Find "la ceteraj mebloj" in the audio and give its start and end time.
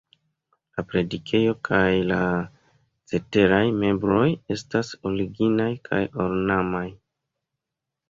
2.13-4.27